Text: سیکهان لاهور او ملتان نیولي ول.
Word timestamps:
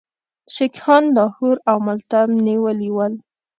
سیکهان 0.55 1.03
لاهور 1.15 1.57
او 1.69 1.77
ملتان 1.87 2.29
نیولي 2.45 2.89
ول. 2.95 3.13